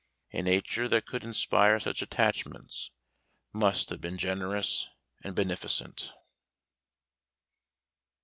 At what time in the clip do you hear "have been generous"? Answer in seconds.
3.91-4.89